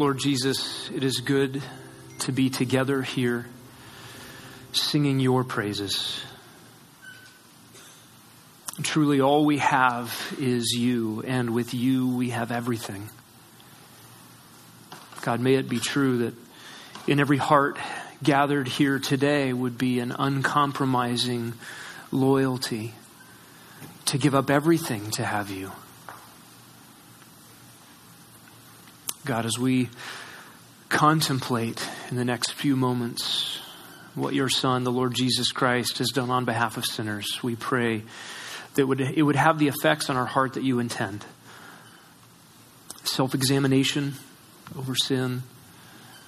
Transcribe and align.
Lord 0.00 0.16
Jesus, 0.16 0.90
it 0.94 1.04
is 1.04 1.18
good 1.18 1.60
to 2.20 2.32
be 2.32 2.48
together 2.48 3.02
here 3.02 3.44
singing 4.72 5.20
your 5.20 5.44
praises. 5.44 6.18
Truly, 8.82 9.20
all 9.20 9.44
we 9.44 9.58
have 9.58 10.34
is 10.38 10.72
you, 10.72 11.22
and 11.26 11.50
with 11.50 11.74
you 11.74 12.16
we 12.16 12.30
have 12.30 12.50
everything. 12.50 13.10
God, 15.20 15.38
may 15.40 15.56
it 15.56 15.68
be 15.68 15.78
true 15.78 16.16
that 16.16 16.34
in 17.06 17.20
every 17.20 17.36
heart 17.36 17.76
gathered 18.22 18.68
here 18.68 18.98
today 18.98 19.52
would 19.52 19.76
be 19.76 20.00
an 20.00 20.12
uncompromising 20.18 21.52
loyalty 22.10 22.94
to 24.06 24.16
give 24.16 24.34
up 24.34 24.48
everything 24.48 25.10
to 25.10 25.26
have 25.26 25.50
you. 25.50 25.72
God, 29.24 29.44
as 29.44 29.58
we 29.58 29.90
contemplate 30.88 31.86
in 32.10 32.16
the 32.16 32.24
next 32.24 32.52
few 32.52 32.74
moments 32.74 33.60
what 34.14 34.34
your 34.34 34.48
Son, 34.48 34.82
the 34.82 34.90
Lord 34.90 35.14
Jesus 35.14 35.52
Christ, 35.52 35.98
has 35.98 36.08
done 36.08 36.30
on 36.30 36.44
behalf 36.44 36.76
of 36.76 36.86
sinners, 36.86 37.42
we 37.42 37.54
pray 37.54 38.02
that 38.74 38.88
it 39.14 39.22
would 39.22 39.36
have 39.36 39.58
the 39.58 39.68
effects 39.68 40.08
on 40.08 40.16
our 40.16 40.26
heart 40.26 40.54
that 40.54 40.62
you 40.62 40.78
intend. 40.78 41.24
Self 43.04 43.34
examination 43.34 44.14
over 44.76 44.94
sin, 44.94 45.42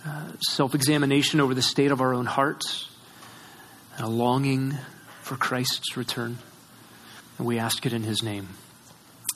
uh, 0.06 0.32
self 0.40 0.74
examination 0.74 1.40
over 1.40 1.54
the 1.54 1.62
state 1.62 1.92
of 1.92 2.00
our 2.00 2.12
own 2.12 2.26
hearts, 2.26 2.90
and 3.96 4.04
a 4.04 4.08
longing 4.08 4.76
for 5.22 5.36
Christ's 5.36 5.96
return. 5.96 6.38
And 7.38 7.46
we 7.46 7.58
ask 7.58 7.86
it 7.86 7.92
in 7.92 8.02
his 8.02 8.22
name. 8.22 8.48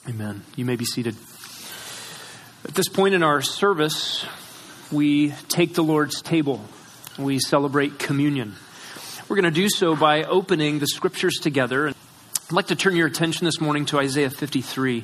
Amen. 0.07 0.43
You 0.55 0.65
may 0.65 0.75
be 0.75 0.85
seated. 0.85 1.15
At 2.77 2.85
this 2.85 2.93
point 2.93 3.15
in 3.15 3.23
our 3.23 3.41
service, 3.41 4.23
we 4.91 5.31
take 5.49 5.73
the 5.73 5.83
Lord's 5.83 6.21
table. 6.21 6.61
We 7.17 7.39
celebrate 7.39 7.97
communion. 7.97 8.53
We're 9.27 9.35
going 9.35 9.51
to 9.51 9.61
do 9.61 9.67
so 9.67 9.95
by 9.95 10.25
opening 10.25 10.77
the 10.77 10.85
scriptures 10.85 11.39
together. 11.41 11.87
I'd 11.87 12.51
like 12.51 12.67
to 12.67 12.75
turn 12.75 12.95
your 12.95 13.07
attention 13.07 13.45
this 13.45 13.59
morning 13.59 13.87
to 13.87 13.97
Isaiah 13.97 14.29
53. 14.29 15.03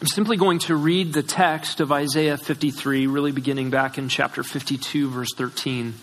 I'm 0.00 0.06
simply 0.06 0.36
going 0.36 0.60
to 0.60 0.76
read 0.76 1.12
the 1.12 1.24
text 1.24 1.80
of 1.80 1.90
Isaiah 1.90 2.36
53, 2.36 3.08
really 3.08 3.32
beginning 3.32 3.70
back 3.70 3.98
in 3.98 4.08
chapter 4.08 4.44
52, 4.44 5.10
verse 5.10 5.34
13, 5.34 5.94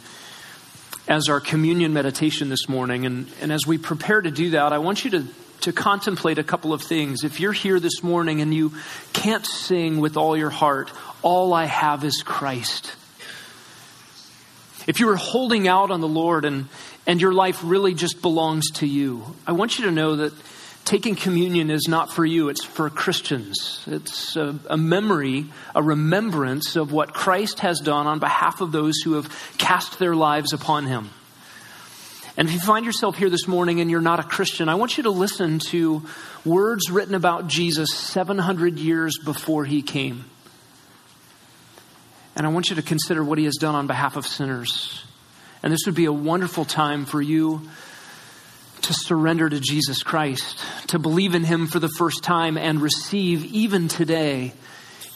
as 1.07 1.29
our 1.29 1.39
communion 1.39 1.93
meditation 1.93 2.49
this 2.49 2.67
morning. 2.67 3.05
And, 3.05 3.31
and 3.39 3.49
as 3.49 3.65
we 3.65 3.77
prepare 3.77 4.19
to 4.19 4.29
do 4.29 4.49
that, 4.49 4.73
I 4.73 4.79
want 4.79 5.05
you 5.05 5.11
to, 5.11 5.27
to 5.61 5.73
contemplate 5.73 6.37
a 6.37 6.43
couple 6.43 6.73
of 6.73 6.81
things. 6.81 7.23
If 7.23 7.39
you're 7.39 7.53
here 7.53 7.79
this 7.79 8.03
morning 8.03 8.41
and 8.41 8.53
you 8.53 8.73
can't 9.13 9.45
sing 9.45 9.99
with 9.99 10.17
all 10.17 10.35
your 10.35 10.49
heart, 10.49 10.91
all 11.21 11.53
I 11.53 11.65
have 11.65 12.03
is 12.03 12.23
Christ. 12.23 12.95
If 14.87 14.99
you 14.99 15.09
are 15.09 15.15
holding 15.15 15.67
out 15.67 15.91
on 15.91 16.01
the 16.01 16.07
Lord 16.07 16.45
and, 16.45 16.67
and 17.05 17.21
your 17.21 17.33
life 17.33 17.61
really 17.63 17.93
just 17.93 18.21
belongs 18.21 18.69
to 18.75 18.87
you. 18.87 19.23
I 19.45 19.51
want 19.51 19.77
you 19.77 19.85
to 19.85 19.91
know 19.91 20.17
that 20.17 20.33
taking 20.85 21.15
communion 21.15 21.69
is 21.69 21.87
not 21.87 22.11
for 22.11 22.25
you, 22.25 22.49
it's 22.49 22.65
for 22.65 22.89
Christians. 22.89 23.83
It's 23.87 24.35
a, 24.35 24.57
a, 24.69 24.77
memory, 24.77 25.45
a 25.75 25.83
remembrance 25.83 26.75
of 26.75 26.91
what 26.91 27.13
Christ 27.13 27.59
has 27.59 27.79
done 27.79 28.07
on 28.07 28.19
behalf 28.19 28.61
of 28.61 28.71
those 28.71 28.97
who 29.03 29.13
have 29.13 29.29
cast 29.57 29.99
their 29.99 30.15
lives 30.15 30.53
upon 30.53 30.87
him. 30.87 31.09
And 32.37 32.47
if 32.47 32.53
you 32.53 32.59
find 32.59 32.85
yourself 32.85 33.17
here 33.17 33.29
this 33.29 33.47
morning 33.47 33.81
and 33.81 33.91
you're 33.91 33.99
not 33.99 34.19
a 34.19 34.23
Christian, 34.23 34.69
I 34.69 34.75
want 34.75 34.97
you 34.97 35.03
to 35.03 35.09
listen 35.09 35.59
to 35.69 36.03
words 36.45 36.89
written 36.89 37.13
about 37.13 37.47
Jesus 37.47 37.93
700 37.93 38.79
years 38.79 39.17
before 39.23 39.65
he 39.65 39.81
came. 39.81 40.25
And 42.35 42.45
I 42.45 42.49
want 42.49 42.69
you 42.69 42.77
to 42.77 42.81
consider 42.81 43.23
what 43.23 43.37
he 43.37 43.45
has 43.45 43.55
done 43.55 43.75
on 43.75 43.87
behalf 43.87 44.15
of 44.15 44.25
sinners. 44.25 45.03
And 45.61 45.73
this 45.73 45.81
would 45.85 45.95
be 45.95 46.05
a 46.05 46.13
wonderful 46.13 46.65
time 46.65 47.05
for 47.05 47.21
you 47.21 47.61
to 48.83 48.93
surrender 48.93 49.47
to 49.47 49.59
Jesus 49.59 50.01
Christ, 50.01 50.59
to 50.87 50.99
believe 50.99 51.35
in 51.35 51.43
Him 51.43 51.67
for 51.67 51.79
the 51.79 51.89
first 51.89 52.23
time 52.23 52.57
and 52.57 52.81
receive, 52.81 53.45
even 53.45 53.87
today, 53.87 54.53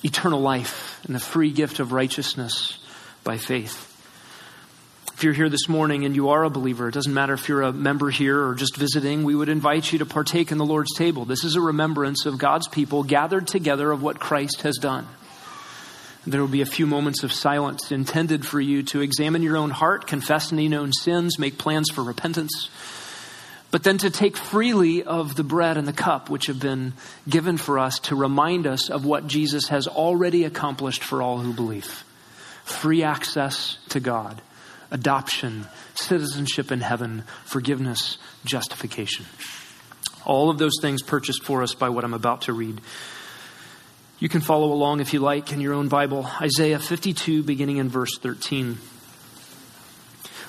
eternal 0.03 0.39
life 0.39 1.03
and 1.05 1.15
the 1.15 1.19
free 1.19 1.51
gift 1.51 1.79
of 1.79 1.91
righteousness 1.91 2.77
by 3.23 3.37
faith. 3.37 3.94
If 5.15 5.23
you're 5.23 5.31
here 5.31 5.47
this 5.47 5.69
morning 5.69 6.03
and 6.03 6.13
you 6.13 6.31
are 6.31 6.43
a 6.43 6.49
believer, 6.49 6.89
it 6.89 6.93
doesn't 6.93 7.13
matter 7.13 7.33
if 7.33 7.47
you're 7.47 7.61
a 7.61 7.71
member 7.71 8.09
here 8.09 8.47
or 8.47 8.53
just 8.53 8.75
visiting, 8.75 9.23
we 9.23 9.33
would 9.33 9.47
invite 9.47 9.93
you 9.93 9.99
to 9.99 10.05
partake 10.05 10.51
in 10.51 10.57
the 10.57 10.65
Lord's 10.65 10.93
table. 10.93 11.23
This 11.23 11.45
is 11.45 11.55
a 11.55 11.61
remembrance 11.61 12.25
of 12.25 12.37
God's 12.37 12.67
people 12.67 13.01
gathered 13.03 13.47
together 13.47 13.93
of 13.93 14.03
what 14.03 14.19
Christ 14.19 14.63
has 14.63 14.75
done. 14.75 15.07
There 16.27 16.41
will 16.41 16.49
be 16.49 16.59
a 16.59 16.65
few 16.65 16.85
moments 16.85 17.23
of 17.23 17.31
silence 17.31 17.93
intended 17.93 18.45
for 18.45 18.59
you 18.59 18.83
to 18.83 18.99
examine 18.99 19.41
your 19.41 19.55
own 19.55 19.69
heart, 19.69 20.05
confess 20.05 20.51
any 20.51 20.67
known 20.67 20.91
sins, 20.91 21.39
make 21.39 21.57
plans 21.57 21.89
for 21.89 22.03
repentance, 22.03 22.69
but 23.71 23.83
then 23.83 23.97
to 23.99 24.09
take 24.09 24.35
freely 24.35 25.01
of 25.01 25.37
the 25.37 25.45
bread 25.45 25.77
and 25.77 25.87
the 25.87 25.93
cup 25.93 26.29
which 26.29 26.47
have 26.47 26.59
been 26.59 26.91
given 27.29 27.55
for 27.55 27.79
us 27.79 27.99
to 27.99 28.17
remind 28.17 28.67
us 28.67 28.89
of 28.89 29.05
what 29.05 29.27
Jesus 29.27 29.69
has 29.69 29.87
already 29.87 30.43
accomplished 30.43 31.05
for 31.05 31.21
all 31.21 31.37
who 31.37 31.53
believe 31.53 32.03
free 32.65 33.01
access 33.03 33.77
to 33.87 34.01
God, 34.01 34.41
adoption, 34.91 35.67
citizenship 35.95 36.71
in 36.71 36.81
heaven, 36.81 37.23
forgiveness, 37.45 38.17
justification. 38.45 39.25
All 40.25 40.49
of 40.49 40.57
those 40.57 40.79
things 40.81 41.01
purchased 41.01 41.43
for 41.43 41.61
us 41.63 41.73
by 41.75 41.89
what 41.89 42.03
I'm 42.03 42.13
about 42.13 42.43
to 42.43 42.53
read. 42.53 42.81
You 44.19 44.29
can 44.29 44.41
follow 44.41 44.71
along 44.71 45.01
if 45.01 45.13
you 45.13 45.19
like 45.19 45.51
in 45.51 45.61
your 45.61 45.73
own 45.73 45.87
Bible. 45.87 46.29
Isaiah 46.41 46.79
52, 46.79 47.43
beginning 47.43 47.77
in 47.77 47.89
verse 47.89 48.17
13. 48.17 48.77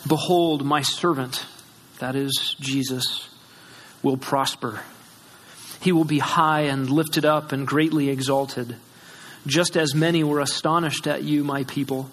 Behold, 0.06 0.64
my 0.64 0.82
servant, 0.82 1.44
that 1.98 2.14
is 2.14 2.56
Jesus, 2.60 3.28
will 4.02 4.16
prosper. 4.16 4.80
He 5.80 5.92
will 5.92 6.04
be 6.04 6.20
high 6.20 6.62
and 6.62 6.88
lifted 6.88 7.24
up 7.24 7.52
and 7.52 7.66
greatly 7.66 8.08
exalted. 8.08 8.76
Just 9.46 9.76
as 9.76 9.94
many 9.94 10.22
were 10.24 10.40
astonished 10.40 11.06
at 11.06 11.22
you, 11.22 11.44
my 11.44 11.64
people, 11.64 12.10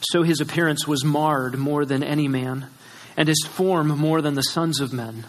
so 0.00 0.22
his 0.22 0.40
appearance 0.40 0.86
was 0.86 1.04
marred 1.04 1.58
more 1.58 1.84
than 1.84 2.02
any 2.02 2.28
man, 2.28 2.66
and 3.16 3.28
his 3.28 3.46
form 3.46 3.88
more 3.88 4.22
than 4.22 4.34
the 4.34 4.42
sons 4.42 4.80
of 4.80 4.92
men. 4.92 5.24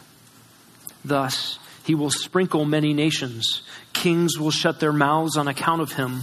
Thus, 1.03 1.59
he 1.83 1.95
will 1.95 2.11
sprinkle 2.11 2.65
many 2.65 2.93
nations. 2.93 3.63
Kings 3.93 4.39
will 4.39 4.51
shut 4.51 4.79
their 4.79 4.93
mouths 4.93 5.35
on 5.37 5.47
account 5.47 5.81
of 5.81 5.93
him. 5.93 6.21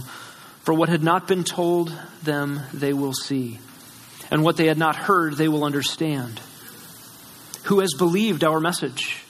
For 0.63 0.73
what 0.73 0.89
had 0.89 1.03
not 1.03 1.27
been 1.27 1.43
told 1.43 1.91
them, 2.23 2.61
they 2.73 2.93
will 2.93 3.13
see. 3.13 3.59
And 4.31 4.43
what 4.43 4.57
they 4.57 4.67
had 4.67 4.77
not 4.77 4.95
heard, 4.95 5.35
they 5.35 5.47
will 5.47 5.63
understand. 5.63 6.39
Who 7.63 7.79
has 7.79 7.93
believed 7.97 8.43
our 8.43 8.59
message? 8.59 9.23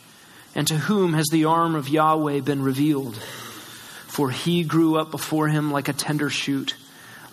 And 0.56 0.68
to 0.68 0.78
whom 0.78 1.14
has 1.14 1.28
the 1.32 1.46
arm 1.46 1.76
of 1.76 1.90
Yahweh 1.90 2.42
been 2.42 2.62
revealed? 2.62 3.16
For 3.16 4.30
he 4.30 4.64
grew 4.64 4.98
up 4.98 5.12
before 5.12 5.48
him 5.48 5.72
like 5.72 5.88
a 5.88 5.94
tender 5.94 6.30
shoot, 6.30 6.76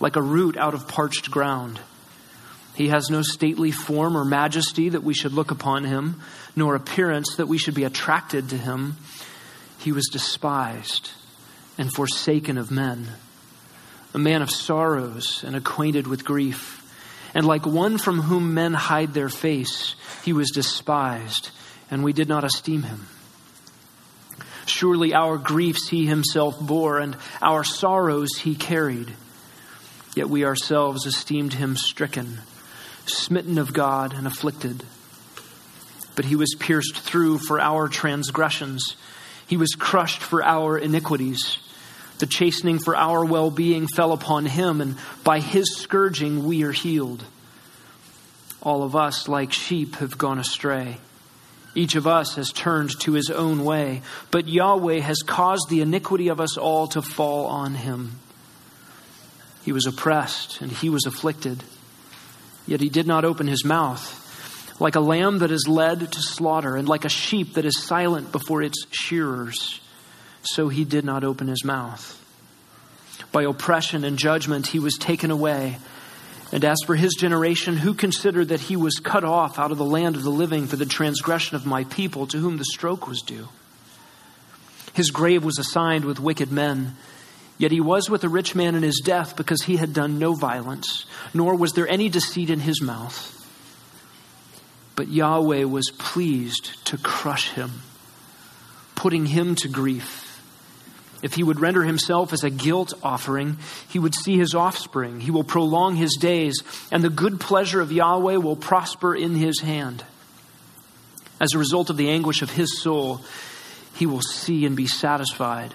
like 0.00 0.16
a 0.16 0.22
root 0.22 0.56
out 0.56 0.74
of 0.74 0.88
parched 0.88 1.30
ground. 1.30 1.80
He 2.74 2.88
has 2.88 3.08
no 3.08 3.22
stately 3.22 3.70
form 3.70 4.16
or 4.16 4.24
majesty 4.24 4.90
that 4.90 5.02
we 5.02 5.14
should 5.14 5.32
look 5.32 5.50
upon 5.50 5.84
him 5.84 6.20
nor 6.54 6.74
appearance 6.74 7.36
that 7.36 7.48
we 7.48 7.58
should 7.58 7.74
be 7.74 7.84
attracted 7.84 8.50
to 8.50 8.58
him. 8.58 8.96
He 9.78 9.92
was 9.92 10.08
despised 10.12 11.10
and 11.78 11.92
forsaken 11.92 12.58
of 12.58 12.70
men, 12.70 13.06
a 14.14 14.18
man 14.18 14.42
of 14.42 14.50
sorrows 14.50 15.42
and 15.44 15.56
acquainted 15.56 16.06
with 16.06 16.24
grief. 16.24 16.82
And 17.34 17.46
like 17.46 17.66
one 17.66 17.98
from 17.98 18.20
whom 18.20 18.54
men 18.54 18.72
hide 18.72 19.12
their 19.12 19.28
face, 19.28 19.94
he 20.24 20.32
was 20.32 20.50
despised, 20.50 21.50
and 21.90 22.02
we 22.02 22.14
did 22.14 22.28
not 22.28 22.44
esteem 22.44 22.82
him. 22.82 23.06
Surely 24.64 25.14
our 25.14 25.38
griefs 25.38 25.88
he 25.88 26.06
himself 26.06 26.58
bore, 26.60 26.98
and 26.98 27.16
our 27.42 27.62
sorrows 27.62 28.36
he 28.38 28.54
carried. 28.54 29.12
Yet 30.16 30.28
we 30.28 30.44
ourselves 30.44 31.06
esteemed 31.06 31.52
him 31.52 31.76
stricken, 31.76 32.38
smitten 33.06 33.58
of 33.58 33.72
God, 33.72 34.12
and 34.12 34.26
afflicted 34.26 34.82
but 36.16 36.24
he 36.24 36.34
was 36.34 36.56
pierced 36.58 36.96
through 36.96 37.38
for 37.38 37.60
our 37.60 37.86
transgressions. 37.86 38.96
He 39.46 39.56
was 39.56 39.74
crushed 39.78 40.20
for 40.20 40.42
our 40.42 40.76
iniquities. 40.76 41.58
The 42.18 42.26
chastening 42.26 42.78
for 42.78 42.96
our 42.96 43.24
well 43.24 43.50
being 43.50 43.86
fell 43.86 44.12
upon 44.12 44.46
him, 44.46 44.80
and 44.80 44.96
by 45.22 45.38
his 45.38 45.76
scourging 45.76 46.44
we 46.46 46.64
are 46.64 46.72
healed. 46.72 47.22
All 48.62 48.82
of 48.82 48.96
us, 48.96 49.28
like 49.28 49.52
sheep, 49.52 49.96
have 49.96 50.18
gone 50.18 50.38
astray. 50.38 50.96
Each 51.74 51.94
of 51.94 52.06
us 52.06 52.36
has 52.36 52.50
turned 52.50 52.98
to 53.00 53.12
his 53.12 53.30
own 53.30 53.62
way, 53.62 54.00
but 54.30 54.48
Yahweh 54.48 55.00
has 55.00 55.18
caused 55.18 55.68
the 55.68 55.82
iniquity 55.82 56.28
of 56.28 56.40
us 56.40 56.56
all 56.56 56.86
to 56.88 57.02
fall 57.02 57.46
on 57.46 57.74
him. 57.74 58.18
He 59.66 59.72
was 59.72 59.84
oppressed 59.84 60.62
and 60.62 60.72
he 60.72 60.88
was 60.88 61.04
afflicted, 61.04 61.62
yet 62.66 62.80
he 62.80 62.88
did 62.88 63.06
not 63.06 63.26
open 63.26 63.46
his 63.46 63.66
mouth 63.66 64.22
like 64.80 64.94
a 64.94 65.00
lamb 65.00 65.38
that 65.38 65.50
is 65.50 65.66
led 65.68 66.12
to 66.12 66.20
slaughter, 66.20 66.76
and 66.76 66.88
like 66.88 67.04
a 67.04 67.10
sheep 67.10 67.54
that 67.54 67.64
is 67.64 67.82
silent 67.82 68.32
before 68.32 68.62
its 68.62 68.86
shearers. 68.90 69.80
So 70.42 70.68
he 70.68 70.84
did 70.84 71.04
not 71.04 71.24
open 71.24 71.48
his 71.48 71.64
mouth. 71.64 72.12
By 73.32 73.44
oppression 73.44 74.04
and 74.04 74.18
judgment 74.18 74.68
he 74.68 74.78
was 74.78 74.96
taken 74.98 75.30
away. 75.30 75.78
And 76.52 76.64
as 76.64 76.76
for 76.86 76.94
his 76.94 77.14
generation, 77.14 77.76
who 77.76 77.94
considered 77.94 78.48
that 78.48 78.60
he 78.60 78.76
was 78.76 79.00
cut 79.00 79.24
off 79.24 79.58
out 79.58 79.72
of 79.72 79.78
the 79.78 79.84
land 79.84 80.14
of 80.14 80.22
the 80.22 80.30
living 80.30 80.66
for 80.66 80.76
the 80.76 80.86
transgression 80.86 81.56
of 81.56 81.66
my 81.66 81.84
people, 81.84 82.26
to 82.28 82.38
whom 82.38 82.58
the 82.58 82.64
stroke 82.64 83.08
was 83.08 83.22
due? 83.22 83.48
His 84.92 85.10
grave 85.10 85.44
was 85.44 85.58
assigned 85.58 86.04
with 86.04 86.20
wicked 86.20 86.52
men. 86.52 86.96
Yet 87.58 87.72
he 87.72 87.80
was 87.80 88.10
with 88.10 88.22
a 88.24 88.28
rich 88.28 88.54
man 88.54 88.74
in 88.74 88.82
his 88.82 89.00
death 89.02 89.36
because 89.36 89.62
he 89.62 89.76
had 89.76 89.94
done 89.94 90.18
no 90.18 90.34
violence, 90.34 91.06
nor 91.32 91.54
was 91.54 91.72
there 91.72 91.88
any 91.88 92.08
deceit 92.08 92.50
in 92.50 92.60
his 92.60 92.82
mouth. 92.82 93.32
But 94.94 95.08
Yahweh 95.08 95.64
was 95.64 95.90
pleased 95.90 96.84
to 96.86 96.98
crush 96.98 97.50
him, 97.50 97.82
putting 98.94 99.26
him 99.26 99.54
to 99.56 99.68
grief. 99.68 100.22
If 101.22 101.34
he 101.34 101.42
would 101.42 101.60
render 101.60 101.82
himself 101.82 102.34
as 102.34 102.44
a 102.44 102.50
guilt 102.50 102.92
offering, 103.02 103.56
he 103.88 103.98
would 103.98 104.14
see 104.14 104.36
his 104.36 104.54
offspring. 104.54 105.20
He 105.20 105.30
will 105.30 105.44
prolong 105.44 105.96
his 105.96 106.16
days, 106.20 106.62
and 106.92 107.02
the 107.02 107.10
good 107.10 107.40
pleasure 107.40 107.80
of 107.80 107.90
Yahweh 107.90 108.36
will 108.36 108.56
prosper 108.56 109.14
in 109.14 109.34
his 109.34 109.60
hand. 109.60 110.04
As 111.40 111.54
a 111.54 111.58
result 111.58 111.88
of 111.88 111.96
the 111.96 112.10
anguish 112.10 112.42
of 112.42 112.50
his 112.50 112.80
soul, 112.82 113.22
he 113.94 114.04
will 114.04 114.20
see 114.20 114.66
and 114.66 114.76
be 114.76 114.86
satisfied. 114.86 115.74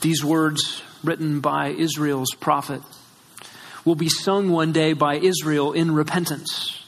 These 0.00 0.24
words, 0.24 0.82
written 1.02 1.40
by 1.40 1.68
Israel's 1.68 2.34
prophet, 2.38 2.82
will 3.84 3.94
be 3.94 4.08
sung 4.08 4.50
one 4.50 4.72
day 4.72 4.92
by 4.92 5.16
Israel 5.16 5.72
in 5.72 5.94
repentance 5.94 6.80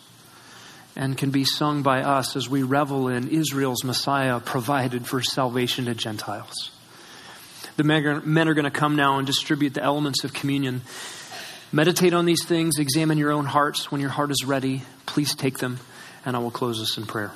and 0.95 1.17
can 1.17 1.31
be 1.31 1.45
sung 1.45 1.83
by 1.83 2.03
us 2.03 2.37
as 2.37 2.49
we 2.49 2.63
revel 2.63 3.09
in 3.09 3.29
Israel's 3.29 3.85
Messiah 3.85 4.41
provided 4.41 5.07
for 5.07 5.23
salvation 5.23 5.85
to 5.85 5.95
Gentiles. 5.95 6.71
The 7.77 7.85
men 7.85 8.49
are 8.49 8.55
going 8.55 8.65
to 8.65 8.71
come 8.71 8.97
now 8.97 9.19
and 9.19 9.27
distribute 9.27 9.75
the 9.75 9.83
elements 9.83 10.25
of 10.25 10.33
communion. 10.33 10.81
Meditate 11.71 12.15
on 12.15 12.25
these 12.25 12.47
things, 12.47 12.79
examine 12.79 13.19
your 13.19 13.31
own 13.31 13.45
hearts. 13.45 13.93
When 13.93 14.01
your 14.01 14.09
heart 14.09 14.31
is 14.31 14.45
ready, 14.47 14.85
please 15.05 15.35
take 15.35 15.59
them, 15.59 15.81
and 16.25 16.35
I 16.35 16.39
will 16.39 16.51
close 16.51 16.81
us 16.81 16.97
in 16.97 17.05
prayer. 17.05 17.33